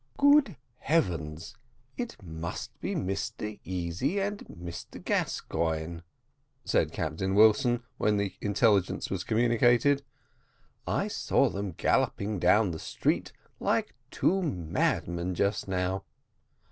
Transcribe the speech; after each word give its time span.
"Good 0.17 0.55
heavens, 0.79 1.55
it 1.95 2.17
must 2.23 2.71
be 2.79 2.95
Mr 2.95 3.59
Easy 3.63 4.19
and 4.19 4.39
Mr 4.47 4.93
Gascoigne!" 4.99 5.99
said 6.65 6.91
Captain 6.91 7.35
Wilson, 7.35 7.83
when 7.99 8.17
the 8.17 8.33
intelligence 8.41 9.11
was 9.11 9.23
communicated; 9.23 10.01
"I 10.87 11.07
saw 11.07 11.49
them 11.51 11.73
galloping 11.73 12.39
down 12.39 12.71
the 12.71 12.79
street 12.79 13.31
like 13.59 13.93
two 14.09 14.41
madmen 14.41 15.35
just 15.35 15.67
now. 15.67 16.03